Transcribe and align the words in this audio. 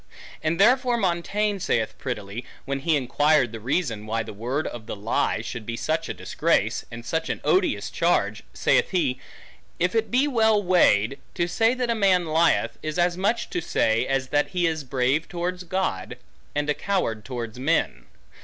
And 0.41 0.59
therefore 0.59 0.97
Montaigne 0.97 1.59
saith 1.59 1.95
prettily, 1.99 2.43
when 2.65 2.79
he 2.79 2.95
inquired 2.95 3.51
the 3.51 3.59
reason, 3.59 4.07
why 4.07 4.23
the 4.23 4.33
word 4.33 4.65
of 4.65 4.87
the 4.87 4.95
lie 4.95 5.41
should 5.43 5.63
be 5.63 5.77
such 5.77 6.09
a 6.09 6.13
disgrace, 6.15 6.83
and 6.89 7.05
such 7.05 7.29
an 7.29 7.39
odious 7.43 7.91
charge? 7.91 8.41
Saith 8.51 8.89
he, 8.89 9.19
If 9.77 9.93
it 9.93 10.09
be 10.09 10.27
well 10.27 10.63
weighed, 10.63 11.19
to 11.35 11.47
say 11.47 11.75
that 11.75 11.91
a 11.91 11.93
man 11.93 12.25
lieth, 12.25 12.79
is 12.81 12.97
as 12.97 13.15
much 13.15 13.51
to 13.51 13.61
say, 13.61 14.07
as 14.07 14.29
that 14.29 14.47
he 14.47 14.65
is 14.65 14.83
brave 14.83 15.27
towards 15.27 15.65
God, 15.65 16.17
and 16.55 16.67
a 16.67 16.73
coward 16.73 17.23
towards 17.23 17.59
men. 17.59 18.07